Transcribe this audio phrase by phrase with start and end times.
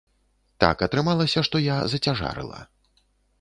[0.63, 2.65] Так атрымалася, што я зацяжарыла.